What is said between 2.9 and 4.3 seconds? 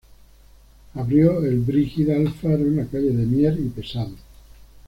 de Mier y Pesado.